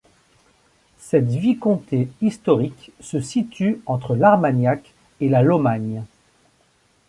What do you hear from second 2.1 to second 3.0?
historique